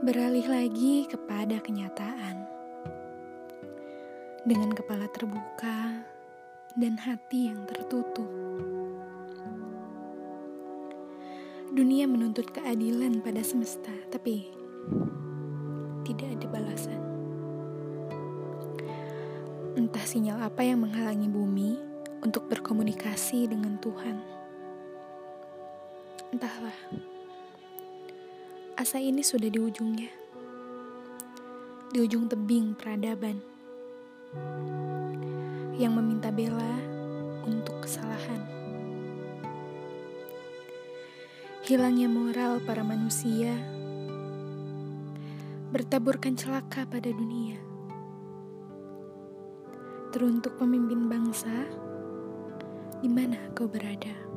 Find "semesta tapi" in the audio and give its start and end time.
13.44-14.48